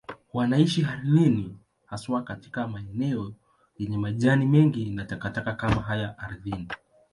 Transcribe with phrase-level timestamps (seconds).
[0.33, 3.33] Wanaishi ardhini, haswa katika maeneo
[3.77, 6.67] yenye majani mengi na takataka kama haya ardhini.